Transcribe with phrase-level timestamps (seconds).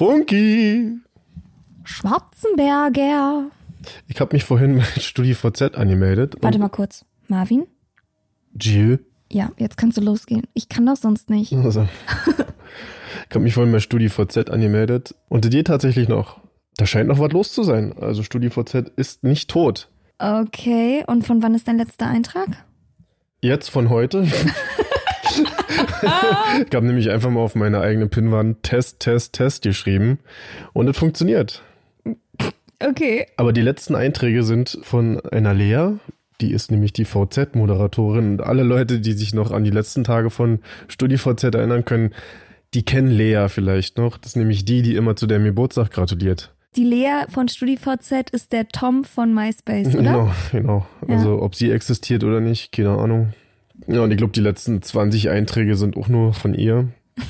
[0.00, 0.96] Funky!
[1.84, 3.50] Schwarzenberger.
[4.08, 6.36] Ich habe mich vorhin mit StudiVZ angemeldet.
[6.40, 7.04] Warte mal kurz.
[7.28, 7.66] Marvin?
[8.58, 9.04] Jill.
[9.30, 10.44] Ja, jetzt kannst du losgehen.
[10.54, 11.52] Ich kann das sonst nicht.
[11.52, 11.86] Also.
[13.28, 16.40] ich habe mich vorhin bei StudiVZ angemeldet und dir tatsächlich noch.
[16.78, 17.92] Da scheint noch was los zu sein.
[18.00, 19.90] Also StudiVZ ist nicht tot.
[20.18, 22.48] Okay, und von wann ist dein letzter Eintrag?
[23.42, 24.26] Jetzt von heute.
[26.66, 30.18] ich habe nämlich einfach mal auf meine eigene Pinwand Test, Test, Test geschrieben
[30.72, 31.62] und es funktioniert.
[32.82, 33.26] Okay.
[33.36, 35.92] Aber die letzten Einträge sind von einer Lea,
[36.40, 40.30] die ist nämlich die VZ-Moderatorin und alle Leute, die sich noch an die letzten Tage
[40.30, 42.14] von StudiVZ erinnern können,
[42.72, 44.16] die kennen Lea vielleicht noch.
[44.16, 46.54] Das ist nämlich die, die immer zu deinem Geburtstag gratuliert.
[46.76, 50.32] Die Lea von StudiVZ ist der Tom von MySpace, oder?
[50.52, 50.86] Genau, genau.
[51.06, 51.16] Ja.
[51.16, 53.32] Also ob sie existiert oder nicht, keine Ahnung.
[53.86, 56.88] Ja, und ich glaube, die letzten 20 Einträge sind auch nur von ihr.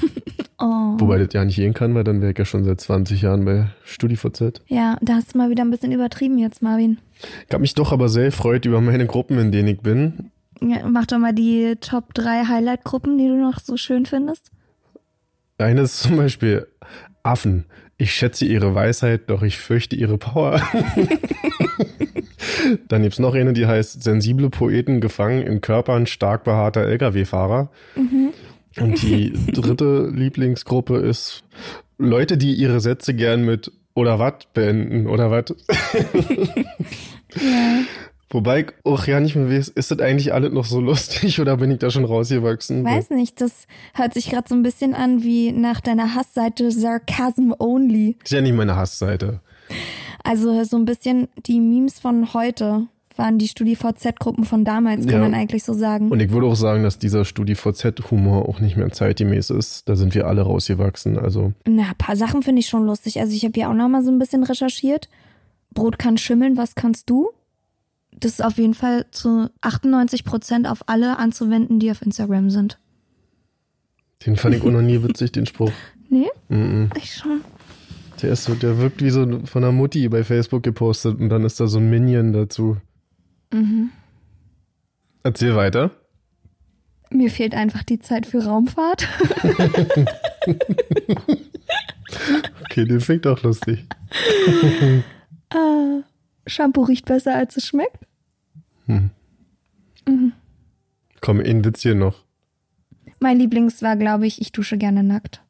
[0.62, 0.94] Oh.
[0.98, 3.46] Wobei das ja nicht gehen kann, weil dann wäre ich ja schon seit 20 Jahren
[3.46, 4.60] bei StudiVZ.
[4.66, 6.98] Ja, da hast du mal wieder ein bisschen übertrieben jetzt, Marvin.
[7.46, 10.30] Ich habe mich doch aber sehr gefreut über meine Gruppen, in denen ich bin.
[10.60, 14.50] Ja, mach doch mal die Top 3 Highlight-Gruppen, die du noch so schön findest.
[15.56, 16.66] Eine ist zum Beispiel
[17.22, 17.64] Affen.
[17.96, 20.60] Ich schätze ihre Weisheit, doch ich fürchte ihre Power.
[22.88, 27.70] Dann gibt's noch eine, die heißt Sensible Poeten gefangen in Körpern stark behaarter Lkw-Fahrer.
[28.78, 31.44] Und die dritte Lieblingsgruppe ist
[31.98, 35.54] Leute, die ihre Sätze gern mit oder wat beenden oder wat.
[37.40, 37.80] Ja.
[38.32, 41.72] Wobei auch ja nicht mehr weiß, ist das eigentlich alles noch so lustig oder bin
[41.72, 42.84] ich da schon rausgewachsen?
[42.84, 47.52] Weiß nicht, das hört sich gerade so ein bisschen an wie nach deiner Hassseite Sarcasm
[47.58, 48.16] Only.
[48.20, 49.40] Das ist ja nicht meine Hassseite.
[50.24, 52.86] Also so ein bisschen die Memes von heute
[53.16, 55.20] waren die StudiVZ-Gruppen von damals, kann Ja.
[55.28, 56.10] man eigentlich so sagen.
[56.10, 59.88] Und ich würde auch sagen, dass dieser StudiVZ-Humor auch nicht mehr zeitgemäß ist.
[59.88, 61.18] Da sind wir alle rausgewachsen.
[61.18, 63.20] Also, Na, ein paar Sachen finde ich schon lustig.
[63.20, 65.08] Also ich habe ja auch noch mal so ein bisschen recherchiert.
[65.74, 67.30] Brot kann schimmeln, was kannst du?
[68.18, 72.78] Das ist auf jeden Fall zu 98 Prozent auf alle anzuwenden, die auf Instagram sind.
[74.26, 75.72] den fand ich auch noch nie witzig, den Spruch.
[76.12, 76.26] Nee?
[76.48, 76.90] Mhm.
[76.96, 77.42] Ich schon.
[78.22, 81.44] Der ist so, der wirkt wie so von der Mutti bei Facebook gepostet und dann
[81.44, 82.76] ist da so ein Minion dazu.
[83.52, 83.90] Mhm.
[85.22, 85.90] Erzähl weiter.
[87.10, 89.08] Mir fehlt einfach die Zeit für Raumfahrt.
[92.70, 93.84] Okay, den ich doch lustig.
[95.50, 96.02] Ah,
[96.46, 98.06] Shampoo riecht besser, als es schmeckt.
[101.20, 102.24] Komm, ein Witz hier noch.
[103.18, 105.42] Mein Lieblings war, glaube ich, ich dusche gerne nackt.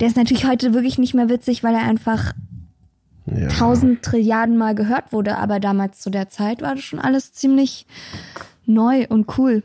[0.00, 2.32] Der ist natürlich heute wirklich nicht mehr witzig, weil er einfach
[3.26, 3.48] Ja.
[3.48, 5.36] tausend Trilliarden Mal gehört wurde.
[5.38, 7.86] Aber damals zu der Zeit war das schon alles ziemlich
[8.64, 9.62] neu und cool.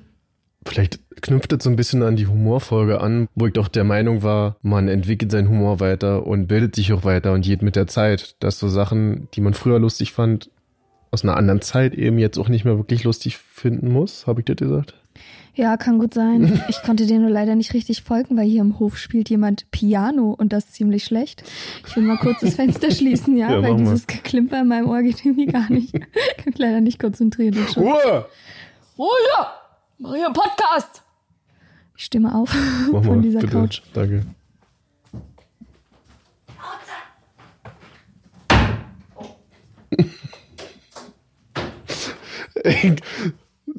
[0.66, 4.23] Vielleicht knüpft das so ein bisschen an die Humorfolge an, wo ich doch der Meinung
[4.23, 7.88] war, man entwickelt seinen Humor weiter und bildet sich auch weiter und geht mit der
[7.88, 8.35] Zeit.
[8.39, 10.49] Dass so Sachen, die man früher lustig fand,
[11.11, 14.25] aus einer anderen Zeit eben jetzt auch nicht mehr wirklich lustig finden muss.
[14.25, 14.95] Habe ich das gesagt?
[15.56, 16.62] Ja, kann gut sein.
[16.69, 20.31] Ich konnte dir nur leider nicht richtig folgen, weil hier im Hof spielt jemand Piano
[20.38, 21.44] und das ziemlich schlecht.
[21.88, 23.84] Ich will mal kurz das Fenster schließen, ja, Ja, weil mach mal.
[23.91, 25.94] dieses Geklimper in meinem Ohr geht irgendwie gar nicht.
[25.94, 27.56] Kann mich leider nicht konzentrieren.
[27.78, 28.25] Ruhe!
[28.97, 29.53] Oh ja,
[30.00, 31.03] mach hier einen Podcast.
[31.96, 32.53] Ich stimme auf
[32.91, 33.53] Mach von mal, dieser bitte.
[33.53, 33.81] Couch.
[33.94, 34.25] Danke.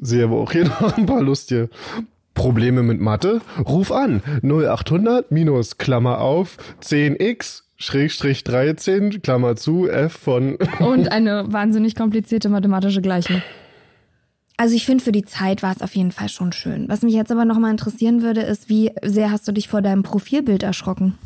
[0.05, 1.69] Sehe aber auch hier noch ein paar lustige
[2.33, 3.41] Probleme mit Mathe.
[3.67, 11.51] Ruf an 0800 minus Klammer auf 10x Schrägstrich 13 Klammer zu f von Und eine
[11.51, 13.41] wahnsinnig komplizierte mathematische Gleichung.
[14.57, 16.87] Also ich finde, für die Zeit war es auf jeden Fall schon schön.
[16.87, 20.03] Was mich jetzt aber nochmal interessieren würde, ist, wie sehr hast du dich vor deinem
[20.03, 21.17] Profilbild erschrocken?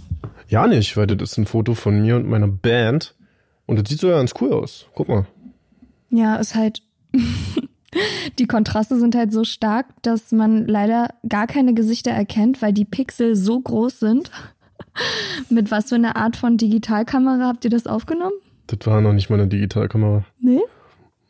[0.48, 3.14] Ja nicht, weil das ist ein Foto von mir und meiner Band
[3.68, 4.88] und das sieht so ganz cool aus.
[4.96, 5.28] Guck mal.
[6.10, 6.82] Ja, ist halt.
[8.38, 12.86] Die Kontraste sind halt so stark, dass man leider gar keine Gesichter erkennt, weil die
[12.86, 14.32] Pixel so groß sind.
[15.50, 18.34] Mit was für einer Art von Digitalkamera habt ihr das aufgenommen?
[18.68, 20.26] Das war noch nicht mal eine Digitalkamera.
[20.40, 20.62] Nee?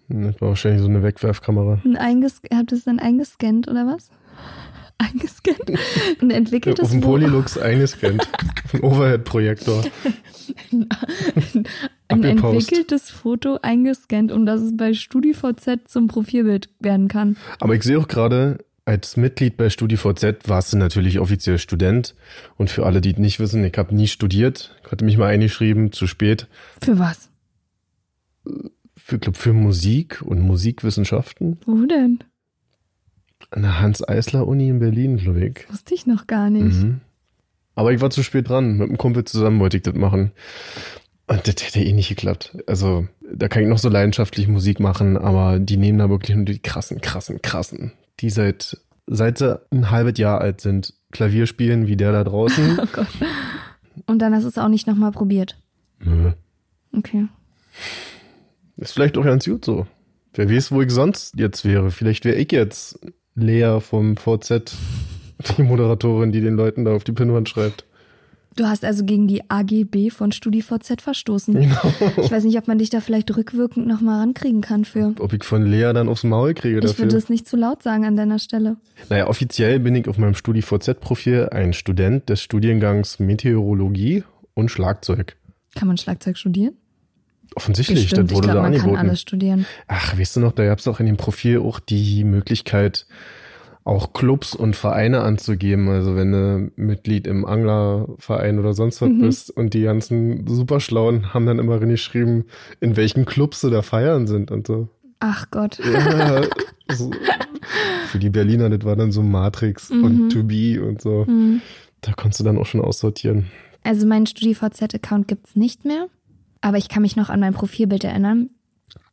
[0.09, 1.81] Das war wahrscheinlich so eine Wegwerfkamera.
[1.85, 4.09] Ein einges habt ihr es dann eingescannt oder was?
[4.97, 5.79] Eingescannt?
[6.21, 8.27] Ein entwickeltes Auf dem Polylux eingescannt.
[8.73, 9.83] Dem Overhead-Projektor.
[12.09, 17.37] Ein entwickeltes Foto eingescannt, um dass es bei StudiVZ zum Profilbild werden kann.
[17.59, 22.15] Aber ich sehe auch gerade, als Mitglied bei StudiVZ warst du natürlich offiziell Student.
[22.57, 24.75] Und für alle, die es nicht wissen, ich habe nie studiert.
[24.83, 26.47] Ich hatte mich mal eingeschrieben, zu spät.
[26.81, 27.29] Für was?
[28.95, 32.19] Für, glaub, für Musik und Musikwissenschaften Wo denn?
[33.51, 35.69] an der Hans-Eisler-Uni in Berlin, glaube ich.
[35.69, 36.83] Wusste ich noch gar nicht.
[36.83, 37.01] Mhm.
[37.75, 38.77] Aber ich war zu spät dran.
[38.77, 40.31] Mit einem Kumpel zusammen wollte ich das machen.
[41.29, 42.57] Und das hätte eh nicht geklappt.
[42.65, 46.45] Also, da kann ich noch so leidenschaftlich Musik machen, aber die nehmen da wirklich nur
[46.45, 51.85] die krassen, krassen, krassen, die seit, seit sie ein halbes Jahr alt sind, Klavier spielen,
[51.85, 52.79] wie der da draußen.
[52.81, 53.07] Oh Gott.
[54.07, 55.61] Und dann hast du es auch nicht nochmal probiert.
[55.99, 56.31] Nö.
[56.97, 57.27] Okay.
[58.77, 59.85] Ist vielleicht auch ganz gut so.
[60.33, 61.91] Wer weiß, wo ich sonst jetzt wäre.
[61.91, 62.99] Vielleicht wäre ich jetzt
[63.35, 64.73] Lea vom VZ,
[65.57, 67.85] die Moderatorin, die den Leuten da auf die Pinnwand schreibt.
[68.55, 71.53] Du hast also gegen die AGB von StudiVZ verstoßen.
[71.53, 71.93] Genau.
[72.17, 75.13] Ich weiß nicht, ob man dich da vielleicht rückwirkend nochmal rankriegen kann für.
[75.19, 77.05] Ob ich von Lea dann aufs Maul kriege Ich dafür.
[77.05, 78.77] würde es nicht zu laut sagen an deiner Stelle.
[79.09, 84.23] Naja, offiziell bin ich auf meinem StudiVZ-Profil ein Student des Studiengangs Meteorologie
[84.55, 85.37] und Schlagzeug.
[85.75, 86.73] Kann man Schlagzeug studieren?
[87.55, 88.31] Offensichtlich, Bestimmt.
[88.31, 88.95] das wurde ich glaube, da man angeboten.
[88.97, 89.65] kann alles studieren.
[89.87, 93.05] Ach, weißt du noch, da gab es auch in dem Profil auch die Möglichkeit,
[93.83, 95.87] auch Clubs und Vereine anzugeben.
[95.89, 99.21] Also wenn du Mitglied im Anglerverein oder sonst was Mhm.
[99.21, 102.45] bist und die ganzen Superschlauen haben dann immer geschrieben,
[102.81, 104.89] in welchen Clubs sie da feiern sind und so.
[105.19, 105.79] Ach Gott.
[105.79, 106.43] Ja,
[106.91, 107.11] so.
[108.07, 110.03] Für die Berliner, das war dann so Matrix Mhm.
[110.03, 111.25] und To Be und so.
[111.25, 111.61] Hm.
[112.01, 113.47] Da konntest du dann auch schon aussortieren.
[113.83, 116.07] Also meinen StudiVZ-Account gibt's nicht mehr.
[116.61, 118.49] Aber ich kann mich noch an mein Profilbild erinnern.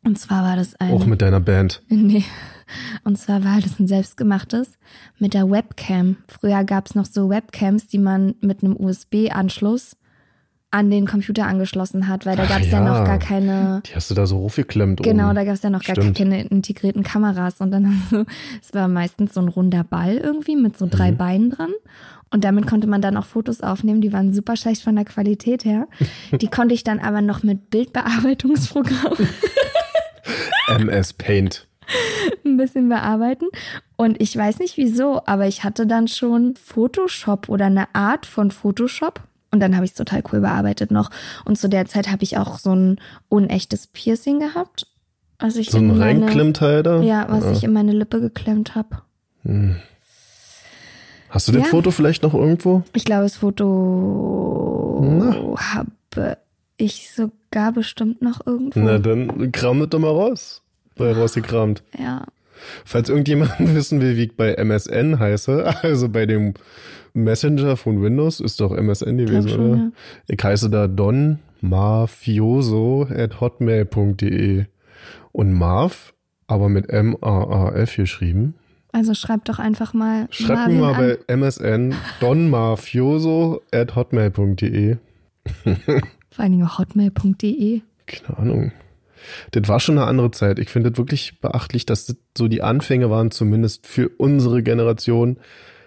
[0.07, 0.93] Und zwar war das ein.
[0.93, 1.83] Auch mit deiner Band.
[1.91, 2.25] Nee.
[3.05, 4.73] Und zwar war das ein selbstgemachtes
[5.21, 6.17] mit der Webcam.
[6.27, 9.97] Früher gab's noch so Webcams, die man mit einem USB-Anschluss
[10.73, 12.85] an den Computer angeschlossen hat, weil da Ach gab's ja.
[12.85, 12.99] ja.
[12.99, 13.83] noch gar keine.
[13.87, 15.37] Die hast du da so hochgeklemmt Genau, oben.
[15.37, 16.19] da gab's ja noch gar Stimmt.
[16.19, 17.61] keine integrierten Kameras.
[17.61, 18.25] Und dann hast du,
[18.61, 21.17] es war meistens so ein runder Ball irgendwie mit so drei Mhm.
[21.19, 21.71] Beinen dran.
[22.33, 25.65] Und damit konnte man dann auch Fotos aufnehmen, die waren super schlecht von der Qualität
[25.65, 25.87] her.
[26.33, 29.15] Die konnte ich dann aber noch mit Bildbearbeitungsprogramm
[30.69, 31.67] MS Paint.
[32.45, 33.47] ein bisschen bearbeiten.
[33.97, 38.51] Und ich weiß nicht wieso, aber ich hatte dann schon Photoshop oder eine Art von
[38.51, 39.21] Photoshop.
[39.53, 41.11] Und dann habe ich es total cool bearbeitet noch.
[41.45, 44.87] Und zu der Zeit habe ich auch so ein unechtes Piercing gehabt.
[45.39, 47.01] Was ich So ein in meine, Reinklimmteil da?
[47.03, 49.03] Ja, was ich in meine Lippe geklemmt habe.
[49.45, 49.77] Hm.
[51.29, 51.69] Hast du das Ja.
[51.69, 52.83] Foto vielleicht noch irgendwo?
[52.95, 55.37] Ich glaube, das Foto Na.
[55.75, 56.39] habe
[56.77, 58.81] ich sogar bestimmt noch irgendwo.
[58.81, 60.63] Na, dann kram das doch mal raus.
[60.97, 61.83] Bei rausgekramt.
[61.99, 62.25] Ja.
[62.85, 66.55] Falls irgendjemand wissen will, wie ich bei MSN heiße, also bei dem
[67.13, 69.77] Messenger von Windows, ist doch MSN gewesen, schon, oder?
[69.77, 69.91] ja.
[70.29, 74.67] Ich heiße da Don Mafioso at hotmail.de
[75.33, 76.15] und Marv,
[76.47, 78.55] aber mit M-A-A-F geschrieben.
[78.93, 80.27] Also schreib doch einfach mal.
[80.31, 81.17] Schreibt mir mal an.
[81.27, 84.97] bei MSN donmafioso at hotmail.de.
[86.37, 87.81] Vor allen Dingen auch hotmail.de.
[88.05, 88.73] Keine Ahnung.
[89.53, 90.59] Das war schon eine andere Zeit.
[90.59, 95.39] Ich finde das wirklich beachtlich, dass das so die Anfänge waren, zumindest für unsere Generation.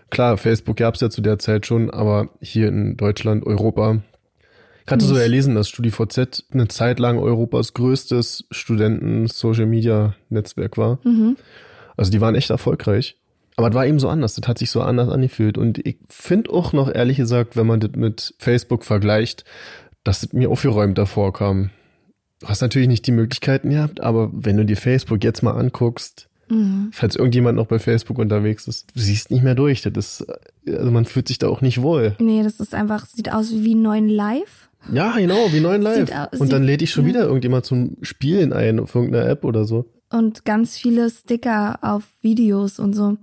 [0.10, 4.00] Klar, Facebook gab es ja zu der Zeit schon, aber hier in Deutschland, Europa.
[4.88, 5.22] Ich hatte so Nicht.
[5.22, 10.98] ja lesen, dass StudiVZ eine Zeit lang Europas größtes Studenten-Social-Media-Netzwerk war.
[11.04, 11.38] Mhm.
[11.96, 13.18] Also die waren echt erfolgreich.
[13.56, 14.34] Aber es war eben so anders.
[14.34, 15.60] Das hat sich so anders angefühlt.
[15.60, 19.46] Und ich finde auch noch, ehrlich gesagt, wenn man das mit Facebook vergleicht,
[20.04, 21.70] dass es mir aufgeräumter vorkam.
[22.40, 26.28] Du hast natürlich nicht die Möglichkeiten gehabt, aber wenn du dir Facebook jetzt mal anguckst,
[26.52, 26.90] Mhm.
[26.92, 29.84] falls irgendjemand noch bei Facebook unterwegs ist, du siehst nicht mehr durch.
[29.84, 30.28] Das ist,
[30.68, 32.16] also man fühlt sich da auch nicht wohl.
[32.20, 34.70] Nee, das ist einfach, sieht aus wie neun Live.
[34.92, 36.08] Ja, genau, wie neun Live.
[36.08, 37.10] Sieht au- Und dann lädt ich schon ja.
[37.10, 39.86] wieder irgendjemand zum Spielen ein auf irgendeiner App oder so.
[40.10, 43.18] Und ganz viele Sticker auf Videos und so.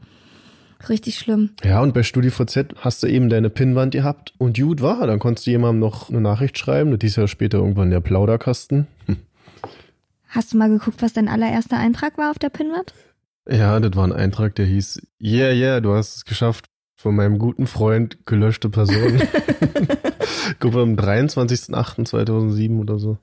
[0.89, 1.51] Richtig schlimm.
[1.65, 5.07] Ja, und bei StudiVZ hast du eben deine Pinnwand gehabt und gut war.
[5.07, 6.91] Dann konntest du jemandem noch eine Nachricht schreiben.
[6.91, 8.87] Das hieß ja später irgendwann der Plauderkasten.
[9.07, 9.17] Hm.
[10.29, 12.93] Hast du mal geguckt, was dein allererster Eintrag war auf der Pinwand?
[13.49, 16.67] Ja, das war ein Eintrag, der hieß, yeah, yeah, du hast es geschafft.
[16.99, 19.23] Von meinem guten Freund gelöschte Person.
[20.59, 23.19] Guck am 23.08.2007 oder so.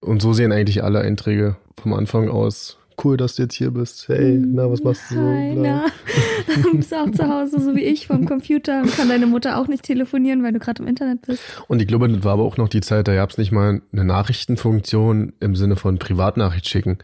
[0.00, 2.78] Und so sehen eigentlich alle Einträge vom Anfang aus.
[3.02, 4.08] Cool, dass du jetzt hier bist.
[4.08, 5.20] Hey, na, was machst du so?
[5.20, 5.86] Hi, na.
[6.62, 9.68] Du bist auch zu Hause, so wie ich, vom Computer und kann deine Mutter auch
[9.68, 11.42] nicht telefonieren, weil du gerade im Internet bist.
[11.68, 13.80] Und ich glaube, das war aber auch noch die Zeit, da gab es nicht mal
[13.92, 16.98] eine Nachrichtenfunktion im Sinne von Privatnachricht schicken.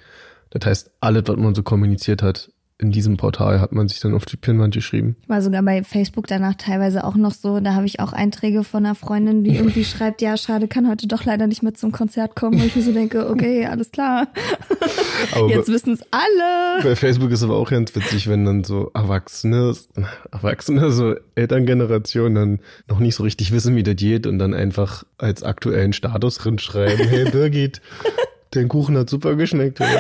[0.51, 4.15] Das heißt, alles, was man so kommuniziert hat, in diesem Portal hat man sich dann
[4.15, 5.17] auf die Pinnwand geschrieben.
[5.27, 7.59] War sogar bei Facebook danach teilweise auch noch so.
[7.59, 11.09] Da habe ich auch Einträge von einer Freundin, die irgendwie schreibt, ja, schade, kann heute
[11.09, 12.61] doch leider nicht mehr zum Konzert kommen.
[12.61, 14.29] Wo ich mir so denke, okay, alles klar.
[15.35, 16.85] Aber Jetzt wissen es alle.
[16.85, 19.75] Bei Facebook ist aber auch ganz witzig, wenn dann so Erwachsene,
[20.31, 25.03] Erwachsene, so Elterngenerationen dann noch nicht so richtig wissen, wie das geht und dann einfach
[25.19, 27.81] als aktuellen Status drin schreiben, hey Birgit,
[28.53, 29.81] dein Kuchen hat super geschmeckt.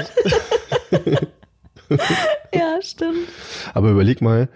[2.54, 3.28] Ja, stimmt.
[3.74, 4.48] Aber überleg mal,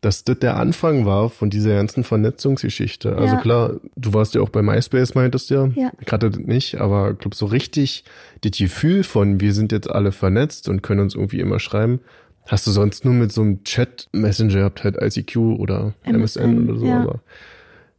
[0.00, 3.16] dass das der Anfang war von dieser ganzen Vernetzungsgeschichte.
[3.16, 3.40] Also Ja.
[3.40, 5.66] klar, du warst ja auch bei MySpace, meintest du ja.
[5.74, 5.92] Ja.
[6.04, 8.04] Ich hatte das nicht, aber ich glaube so richtig
[8.42, 12.00] das Gefühl von, wir sind jetzt alle vernetzt und können uns irgendwie immer schreiben,
[12.46, 16.78] hast du sonst nur mit so einem Chat-Messenger gehabt, halt ICQ oder MSN, MSN, oder
[16.78, 16.86] so.
[16.86, 17.00] ja.
[17.00, 17.20] Aber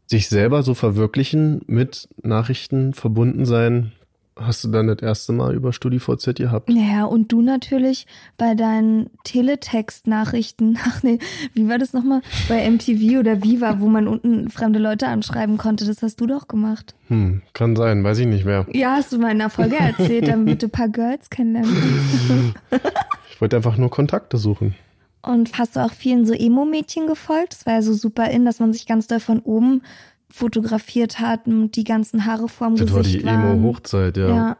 [0.05, 3.93] sich selber so verwirklichen mit Nachrichten verbunden sein,
[4.37, 6.69] hast du dann das erste Mal über StudiVZ gehabt.
[6.69, 8.05] Naja, und du natürlich
[8.37, 11.19] bei deinen Teletext-Nachrichten, ach nee,
[11.53, 12.21] wie war das nochmal?
[12.49, 16.47] Bei MTV oder Viva, wo man unten fremde Leute anschreiben konnte, das hast du doch
[16.47, 16.95] gemacht.
[17.07, 18.65] Hm, kann sein, weiß ich nicht mehr.
[18.71, 22.83] Ja, hast du mal in der Folge erzählt, damit du ein paar Girls kennenlernen kannst.
[23.35, 24.75] Ich wollte einfach nur Kontakte suchen.
[25.21, 27.51] Und hast du auch vielen so Emo-Mädchen gefolgt?
[27.51, 29.81] Das war ja so super in, dass man sich ganz doll von oben
[30.29, 33.57] fotografiert hat und die ganzen Haare vorm Das war Gesicht die waren.
[33.57, 34.27] Emo-Hochzeit, ja.
[34.27, 34.57] Ja,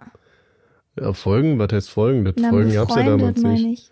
[1.00, 1.14] ja.
[1.14, 2.26] Folgen, was heißt Folgen?
[2.26, 3.66] Das Na, Folgen gab's ja befreundet, damals nicht.
[3.66, 3.92] ich.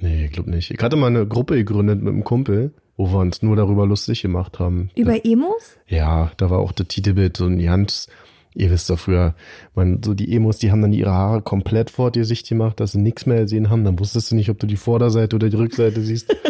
[0.00, 0.70] Nee, ich glaube nicht.
[0.70, 4.22] Ich hatte mal eine Gruppe gegründet mit einem Kumpel, wo wir uns nur darüber lustig
[4.22, 4.90] gemacht haben.
[4.96, 5.76] Über Emos?
[5.86, 8.08] Ja, da war auch das Titelbild so ein ganz,
[8.54, 9.34] ihr wisst doch früher,
[9.76, 12.92] man, so die Emos, die haben dann ihre Haare komplett vor dir Sicht gemacht, dass
[12.92, 13.84] sie nichts mehr gesehen haben.
[13.84, 16.34] Dann wusstest du nicht, ob du die Vorderseite oder die Rückseite siehst.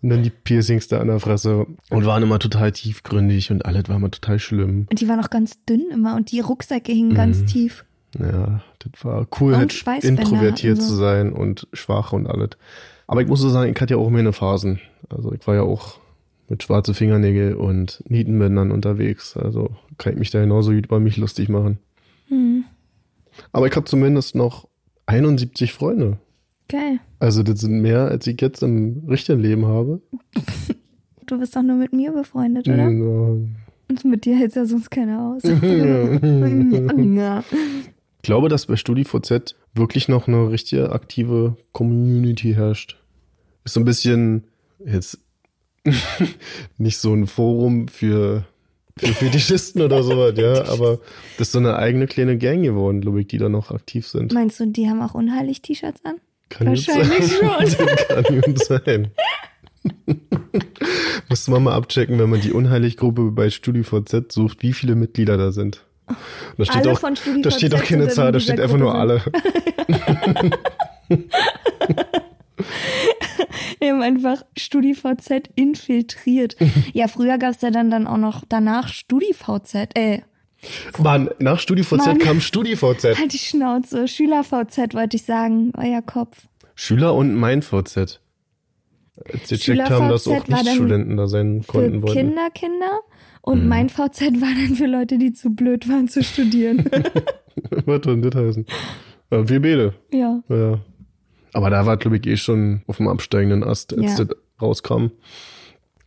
[0.00, 1.66] Und dann die Piercings da an der Fresse.
[1.90, 4.86] Und waren immer total tiefgründig und alles war immer total schlimm.
[4.90, 7.14] Und die waren auch ganz dünn immer und die Rucksäcke hingen Mhm.
[7.16, 7.84] ganz tief.
[8.18, 10.88] Ja, das war cool, halt introvertiert sie.
[10.88, 12.50] zu sein und schwach und alles.
[13.06, 14.80] Aber ich muss so sagen, ich hatte ja auch meine Phasen.
[15.08, 15.98] Also ich war ja auch
[16.48, 19.36] mit schwarze Fingernägel und Nietenbändern unterwegs.
[19.36, 21.78] Also kann ich mich da genauso gut über mich lustig machen.
[22.28, 22.64] Hm.
[23.52, 24.68] Aber ich habe zumindest noch
[25.06, 26.18] 71 Freunde.
[26.68, 27.00] Geil.
[27.18, 30.00] Also das sind mehr, als ich jetzt im richtigen Leben habe.
[31.26, 32.88] Du bist doch nur mit mir befreundet, oder?
[32.88, 32.88] Ja.
[32.88, 35.42] Und mit dir hält's ja sonst keiner aus.
[38.20, 42.98] Ich glaube, dass bei StudiVZ wirklich noch eine richtige aktive Community herrscht.
[43.64, 44.44] Ist so ein bisschen
[44.84, 45.18] jetzt
[46.78, 48.44] nicht so ein Forum für,
[48.98, 50.98] für Fetischisten oder sowas, ja, aber
[51.38, 54.32] das ist so eine eigene kleine Gang geworden, glaube ich, die da noch aktiv sind.
[54.32, 56.16] Meinst du, die haben auch unheilig T-Shirts an?
[56.48, 57.86] Kann Wahrscheinlich sein.
[58.08, 59.10] Kann gut sein.
[61.28, 65.52] Müsste man mal abchecken, wenn man die Unheilig-Gruppe bei StudiVZ sucht, wie viele Mitglieder da
[65.52, 65.84] sind.
[66.06, 66.16] Und
[66.58, 68.94] Da steht Alle auch, von StudiVZ da steht auch keine Zahl, da steht einfach nur
[68.94, 69.20] alle.
[69.20, 69.42] Gruppe
[73.80, 76.56] Wir haben einfach StudiVZ infiltriert.
[76.92, 79.90] ja, früher gab's ja dann, dann auch noch danach StudiVZ.
[79.94, 80.22] Äh,
[80.98, 82.18] Mann, nach StudiVZ Mann.
[82.18, 83.04] kam StudiVZ.
[83.18, 84.08] halt die Schnauze.
[84.08, 85.72] SchülerVZ wollte ich sagen.
[85.76, 86.46] Euer Kopf.
[86.74, 88.20] Schüler und mein VZ.
[89.32, 92.16] Als wir gecheckt haben, dass auch Nicht-Studenten da sein konnten wollten.
[92.18, 93.00] Kinder, Kinder.
[93.42, 93.68] Und Mhm.
[93.68, 96.84] mein VZ war dann für Leute, die zu blöd waren zu studieren.
[97.86, 98.66] Was soll das heißen?
[99.32, 99.94] Ja, wir beide.
[100.12, 100.40] ja.
[100.48, 100.80] Ja.
[101.54, 104.24] Aber da war, glaube ich, eh schon auf dem absteigenden Ast, als Ja.
[104.24, 105.06] das rauskam.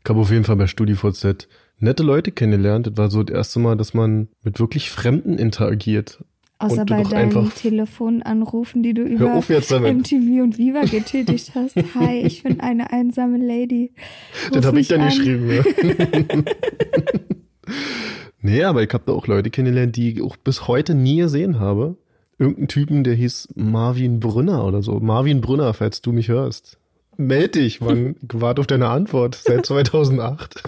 [0.03, 1.47] Ich habe auf jeden Fall bei StudiVZ
[1.81, 2.87] nette Leute kennengelernt.
[2.87, 6.23] Das war so das erste Mal, dass man mit wirklich Fremden interagiert.
[6.59, 9.37] Außer bei deinen Telefonanrufen, die du über.
[9.37, 11.75] MTV und Viva getätigt hast.
[11.95, 13.93] Hi, ich bin eine einsame Lady.
[14.49, 15.09] Das Ruf habe ich dann an.
[15.09, 15.63] geschrieben, ja.
[18.41, 21.59] nee, aber ich habe da auch Leute kennengelernt, die ich auch bis heute nie gesehen
[21.59, 21.97] habe.
[22.37, 24.99] Irgendein Typen, der hieß Marvin Brünner oder so.
[24.99, 26.77] Marvin Brünner, falls du mich hörst.
[27.17, 28.15] Meld dich, Mann.
[28.21, 30.61] Ich warte auf deine Antwort seit 2008.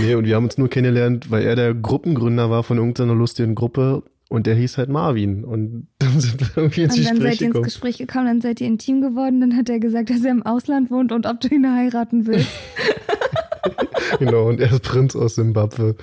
[0.00, 3.54] nee, und wir haben uns nur kennengelernt, weil er der Gruppengründer war von irgendeiner lustigen
[3.54, 5.44] Gruppe und der hieß halt Marvin.
[5.44, 7.64] Und dann sind wir irgendwie ins Und dann seid Gespräch ihr ins gekommen.
[7.64, 10.90] Gespräch gekommen, dann seid ihr intim geworden, dann hat er gesagt, dass er im Ausland
[10.90, 12.50] wohnt und ob du ihn heiraten willst.
[14.18, 15.96] Genau, und er ist Prinz aus Simbabwe.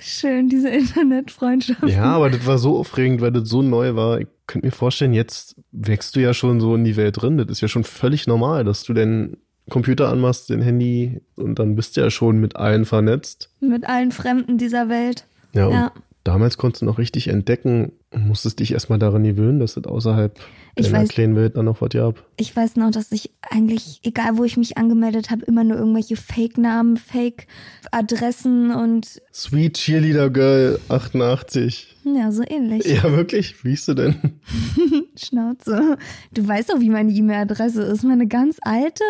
[0.00, 1.88] Schön, diese Internetfreundschaft.
[1.88, 4.20] Ja, aber das war so aufregend, weil das so neu war.
[4.20, 7.36] Ich könnte mir vorstellen, jetzt wächst du ja schon so in die Welt drin.
[7.36, 9.36] Das ist ja schon völlig normal, dass du den
[9.70, 13.50] Computer anmachst, den Handy und dann bist du ja schon mit allen vernetzt.
[13.60, 15.26] Mit allen Fremden dieser Welt.
[15.52, 15.92] Ja, Ja.
[16.22, 20.34] Damals konntest du noch richtig entdecken und musstest dich erstmal daran gewöhnen, dass es außerhalb
[20.74, 22.24] Ich deiner weiß- kleinen Welt dann noch was gab.
[22.38, 26.16] Ich weiß noch, dass ich eigentlich, egal wo ich mich angemeldet habe, immer nur irgendwelche
[26.16, 31.94] Fake-Namen, Fake-Adressen und Sweet Cheerleader Girl 88.
[32.04, 32.86] ja, so ähnlich.
[32.86, 33.62] Ja, wirklich?
[33.62, 34.14] Wie hieß du denn?
[35.16, 35.98] Schnauze.
[36.32, 38.02] Du weißt doch, wie meine E-Mail-Adresse ist.
[38.02, 39.04] Meine ganz alte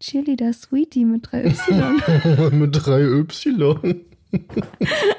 [0.00, 2.50] Cheerleader Sweetie mit drei Y.
[2.58, 4.00] Mit drei Y.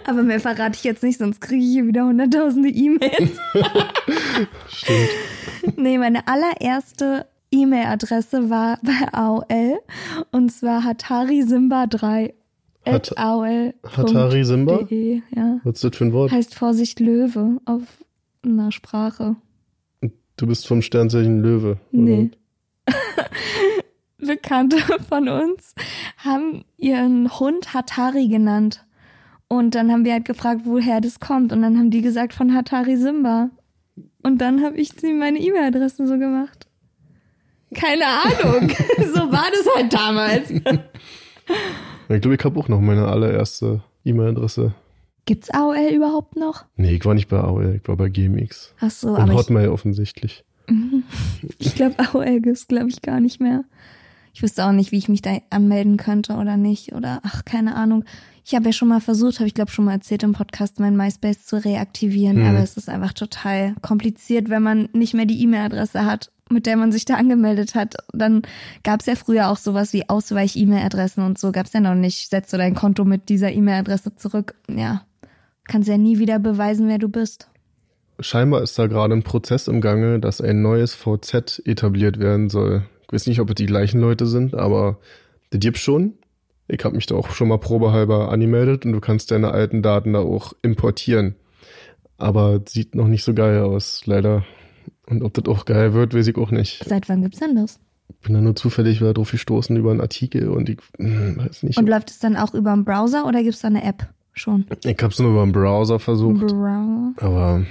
[0.06, 3.32] Aber mehr verrate ich jetzt nicht, sonst kriege ich hier wieder hunderttausende E-Mails.
[4.70, 5.10] Stimmt.
[5.78, 9.80] Nee, meine allererste E-Mail-Adresse war bei AOL
[10.32, 12.34] und zwar Hatari Simba 3
[12.86, 13.74] at Hat- AOL.
[13.86, 14.84] Hatari Simba?
[14.84, 15.60] De, ja.
[15.64, 16.32] Was ist das für ein Wort?
[16.32, 17.82] Heißt Vorsicht Löwe auf
[18.44, 19.36] einer Sprache.
[20.38, 21.78] Du bist vom Sternzeichen Löwe.
[21.92, 22.32] Nee.
[24.22, 24.78] Bekannte
[25.10, 25.76] von uns
[26.18, 28.86] haben ihren Hund Hatari genannt.
[29.48, 31.52] Und dann haben wir halt gefragt, woher das kommt.
[31.52, 33.50] Und dann haben die gesagt von Hatari Simba.
[34.24, 36.68] Und dann habe ich sie meine E-Mail-Adresse so gemacht.
[37.74, 38.70] Keine Ahnung.
[39.14, 40.50] so war das halt damals.
[40.50, 44.74] Ich glaube, ich habe auch noch meine allererste E-Mail-Adresse.
[45.26, 46.66] Gibt's AOL überhaupt noch?
[46.76, 48.74] Nee, ich war nicht bei AOL, ich war bei GMX.
[48.80, 50.44] Ach so, Und aber ich, Hotmail offensichtlich.
[51.60, 53.64] ich glaube, AOL gibt's, glaube ich, gar nicht mehr.
[54.34, 56.94] Ich wüsste auch nicht, wie ich mich da anmelden könnte oder nicht.
[56.94, 58.06] Oder ach, keine Ahnung.
[58.44, 60.96] Ich habe ja schon mal versucht, habe ich glaube schon mal erzählt im Podcast, mein
[60.96, 62.38] MySpace zu reaktivieren.
[62.38, 62.46] Hm.
[62.48, 66.78] Aber es ist einfach total kompliziert, wenn man nicht mehr die E-Mail-Adresse hat, mit der
[66.78, 67.96] man sich da angemeldet hat.
[68.14, 68.42] Dann
[68.84, 71.52] gab's ja früher auch sowas wie Ausweich-E-Mail-Adressen und so.
[71.52, 72.30] Gab's ja noch nicht.
[72.30, 74.56] Setzt du dein Konto mit dieser E-Mail-Adresse zurück.
[74.70, 75.06] Ja,
[75.68, 77.48] kannst ja nie wieder beweisen, wer du bist.
[78.20, 82.84] Scheinbar ist da gerade ein Prozess im Gange, dass ein neues VZ etabliert werden soll.
[83.12, 84.98] Ich weiß nicht, ob es die gleichen Leute sind, aber
[85.50, 86.14] das gibt's schon.
[86.70, 90.14] Ich habe mich da auch schon mal probehalber angemeldet und du kannst deine alten Daten
[90.14, 91.36] da auch importieren.
[92.18, 94.46] Aber sieht noch nicht so geil aus, leider.
[95.08, 96.86] Und ob das auch geil wird, weiß ich auch nicht.
[96.86, 97.82] Seit wann gibt's denn das?
[98.08, 101.64] Ich bin da nur zufällig wieder drauf gestoßen über einen Artikel und ich hm, weiß
[101.64, 101.78] nicht.
[101.78, 104.68] Und läuft es dann auch über den Browser oder gibt's da eine App schon?
[104.86, 106.48] Ich habe es nur über den Browser versucht.
[106.48, 107.14] Browser.
[107.18, 107.66] Aber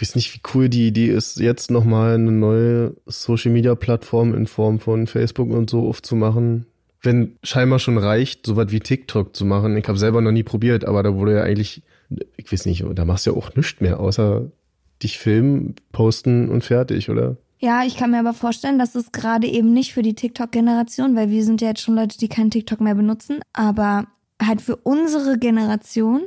[0.00, 4.78] ich weiß nicht, wie cool die Idee ist, jetzt nochmal eine neue Social-Media-Plattform in Form
[4.78, 6.64] von Facebook und so aufzumachen.
[7.02, 9.76] Wenn scheinbar schon reicht, so was wie TikTok zu machen.
[9.76, 11.82] Ich habe selber noch nie probiert, aber da wurde ja eigentlich,
[12.36, 14.50] ich weiß nicht, da machst du ja auch nichts mehr, außer
[15.02, 17.36] dich filmen, posten und fertig, oder?
[17.58, 21.28] Ja, ich kann mir aber vorstellen, dass es gerade eben nicht für die TikTok-Generation, weil
[21.28, 24.06] wir sind ja jetzt schon Leute, die keinen TikTok mehr benutzen, aber
[24.42, 26.22] halt für unsere Generation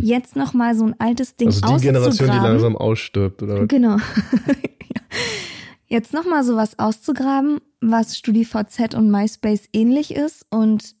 [0.00, 1.54] jetzt noch mal so ein altes Ding Mhm.
[1.62, 3.66] Also die Generation, die langsam ausstirbt, oder?
[3.66, 3.96] Genau.
[5.86, 10.94] Jetzt noch mal sowas auszugraben, was StudiVZ und MySpace ähnlich ist und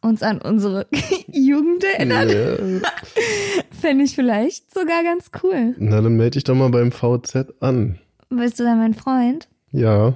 [0.00, 0.86] uns an unsere
[1.32, 2.90] Jugend erinnert, Ja.
[3.80, 5.74] fände ich vielleicht sogar ganz cool.
[5.78, 7.98] Na, dann melde dich doch mal beim VZ an.
[8.28, 9.48] Bist du da mein Freund?
[9.70, 10.14] Ja.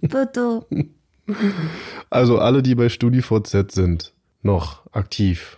[0.00, 0.66] Bitte.
[2.10, 5.57] Also alle, die bei StudiVZ sind, noch aktiv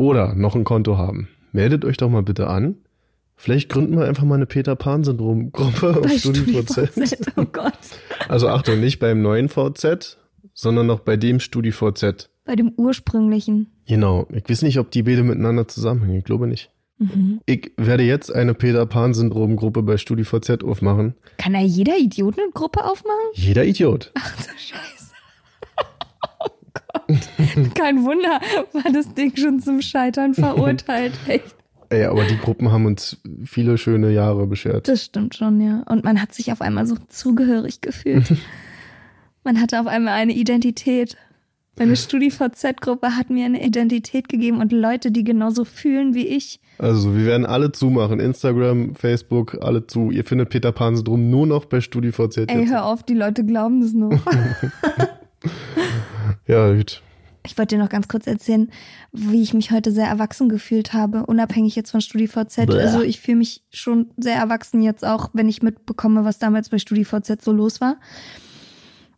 [0.00, 2.76] oder noch ein Konto haben, meldet euch doch mal bitte an.
[3.36, 6.88] Vielleicht gründen wir einfach mal eine Peter Pan-Syndrom-Gruppe auf Bei StudiVZ.
[6.92, 7.74] StudiVZ, oh Gott.
[8.26, 10.16] Also Achtung, nicht beim neuen VZ,
[10.54, 12.30] sondern noch bei dem StudiVZ.
[12.46, 13.66] Bei dem ursprünglichen.
[13.86, 14.26] Genau.
[14.32, 16.18] Ich weiß nicht, ob die beide miteinander zusammenhängen.
[16.20, 16.70] Ich glaube nicht.
[16.96, 17.40] Mhm.
[17.44, 21.14] Ich werde jetzt eine Peter Pan-Syndrom-Gruppe bei StudiVZ aufmachen.
[21.36, 23.18] Kann da jeder Idiot eine Gruppe aufmachen?
[23.34, 24.12] Jeder Idiot.
[24.14, 24.99] Ach du Scheiße.
[26.74, 27.74] Gott.
[27.74, 28.40] Kein Wunder,
[28.72, 31.12] war das Ding schon zum Scheitern verurteilt.
[31.26, 31.54] Echt.
[31.90, 34.86] Ey, aber die Gruppen haben uns viele schöne Jahre beschert.
[34.86, 35.82] Das stimmt schon, ja.
[35.88, 38.36] Und man hat sich auf einmal so zugehörig gefühlt.
[39.44, 41.16] man hatte auf einmal eine Identität.
[41.78, 46.60] Meine StudiVZ-Gruppe hat mir eine Identität gegeben und Leute, die genauso fühlen wie ich.
[46.78, 48.20] Also, wir werden alle zumachen.
[48.20, 50.10] Instagram, Facebook, alle zu.
[50.10, 52.36] Ihr findet Peter Pan-Syndrom nur noch bei StudiVZ.
[52.48, 52.70] Ey, jetzt.
[52.70, 54.12] hör auf, die Leute glauben das noch.
[56.50, 57.00] Ja, gut.
[57.46, 58.70] Ich wollte dir noch ganz kurz erzählen,
[59.12, 62.66] wie ich mich heute sehr erwachsen gefühlt habe, unabhängig jetzt von StudiVZ.
[62.66, 62.80] Bäh.
[62.80, 66.78] Also ich fühle mich schon sehr erwachsen jetzt auch, wenn ich mitbekomme, was damals bei
[66.78, 67.96] StudiVZ so los war.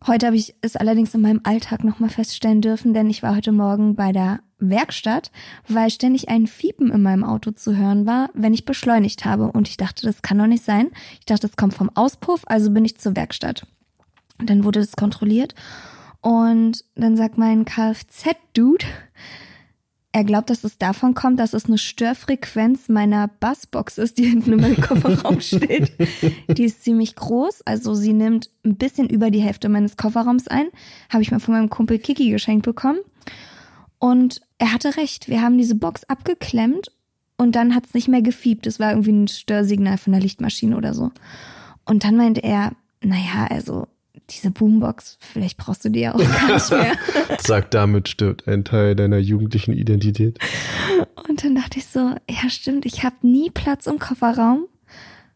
[0.07, 3.53] Heute habe ich es allerdings in meinem Alltag nochmal feststellen dürfen, denn ich war heute
[3.53, 5.31] Morgen bei der Werkstatt,
[5.69, 9.51] weil ständig ein Fiepen in meinem Auto zu hören war, wenn ich beschleunigt habe.
[9.51, 10.91] Und ich dachte, das kann doch nicht sein.
[11.21, 13.67] Ich dachte, das kommt vom Auspuff, also bin ich zur Werkstatt.
[14.39, 15.55] Und dann wurde das kontrolliert
[16.23, 18.87] und dann sagt mein Kfz-Dude,
[20.13, 24.53] er glaubt, dass es davon kommt, dass es eine Störfrequenz meiner Bassbox ist, die hinten
[24.53, 25.93] in meinem Kofferraum steht.
[26.49, 30.67] Die ist ziemlich groß, also sie nimmt ein bisschen über die Hälfte meines Kofferraums ein.
[31.09, 33.01] Habe ich mal von meinem Kumpel Kiki geschenkt bekommen.
[33.99, 36.93] Und er hatte recht, wir haben diese Box abgeklemmt
[37.39, 38.67] und dann hat's nicht mehr gefiebt.
[38.67, 41.11] Es war irgendwie ein Störsignal von der Lichtmaschine oder so.
[41.85, 43.89] Und dann meinte er, naja, also
[44.35, 46.97] diese Boombox, vielleicht brauchst du die ja auch gar nicht mehr.
[47.41, 50.39] Sagt, damit stirbt ein Teil deiner jugendlichen Identität.
[51.29, 54.67] Und dann dachte ich so, ja stimmt, ich habe nie Platz im Kofferraum.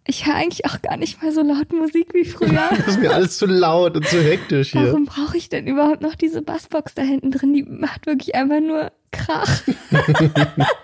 [0.09, 2.71] Ich höre eigentlich auch gar nicht mal so laut Musik wie früher.
[2.77, 4.87] Das ist mir alles zu laut und zu hektisch hier.
[4.87, 7.53] Warum brauche ich denn überhaupt noch diese Bassbox da hinten drin?
[7.55, 9.63] Die macht wirklich einfach nur Krach.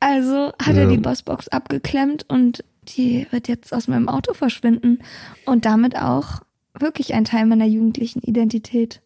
[0.00, 0.88] also hat er Ja.
[0.90, 4.98] die Bassbox abgeklemmt und die wird jetzt aus meinem Auto verschwinden.
[5.46, 6.40] Und damit auch
[6.78, 9.02] wirklich ein Teil meiner jugendlichen Identität.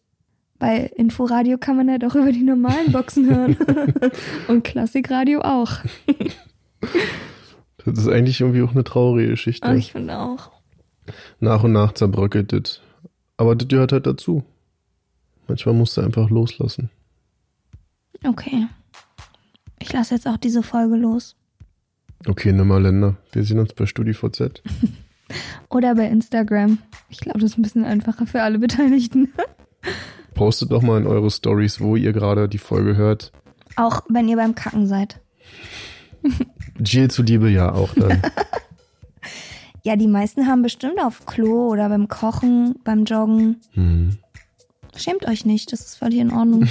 [0.59, 3.57] Bei Inforadio kann man ja doch über die normalen Boxen hören.
[4.47, 5.79] und Klassikradio auch.
[7.85, 9.67] Das ist eigentlich irgendwie auch eine traurige Geschichte.
[9.67, 10.51] Aber ich finde auch.
[11.39, 12.81] Nach und nach zerbröckelt das.
[13.37, 14.43] Aber das gehört halt dazu.
[15.47, 16.89] Manchmal musst du einfach loslassen.
[18.25, 18.67] Okay.
[19.79, 21.35] Ich lasse jetzt auch diese Folge los.
[22.25, 23.15] Okay, nimm mal Länder.
[23.31, 24.63] Wir sehen uns bei StudiVZ.
[25.69, 26.77] Oder bei Instagram.
[27.09, 29.33] Ich glaube, das ist ein bisschen einfacher für alle Beteiligten.
[30.33, 33.31] Postet doch mal in eure Stories, wo ihr gerade die Folge hört.
[33.75, 35.19] Auch wenn ihr beim Kacken seid.
[36.79, 38.21] Jill zuliebe ja auch dann.
[39.83, 43.61] Ja, die meisten haben bestimmt auf Klo oder beim Kochen, beim Joggen.
[43.71, 44.17] hm.
[44.97, 46.67] Schämt euch nicht, das ist völlig in Ordnung.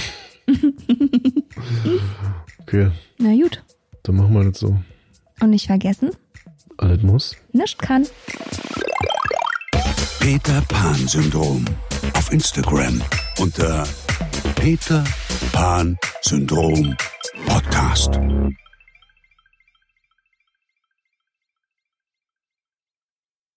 [2.60, 3.62] Okay, Na gut.
[4.02, 4.76] dann machen wir das so.
[5.40, 6.10] Und nicht vergessen,
[6.78, 7.36] Alles muss.
[7.52, 8.06] nischt kann.
[10.20, 11.64] Peter Pan Syndrom.
[12.14, 13.00] Auf Instagram
[13.38, 13.86] unter
[14.56, 15.04] Peter
[15.52, 16.96] Pan Syndrom
[17.46, 18.10] Podcast.